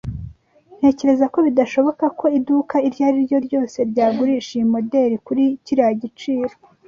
Ntekereza 0.77 1.25
ko 1.33 1.39
bidashoboka 1.47 2.05
ko 2.19 2.25
iduka 2.37 2.75
iryo 2.87 3.03
ariryo 3.09 3.37
ryose 3.45 3.77
ryagurisha 3.91 4.51
iyi 4.55 4.67
moderi 4.73 5.15
kuri 5.25 5.43
kiriya 5.65 5.91
giciro. 6.03 6.53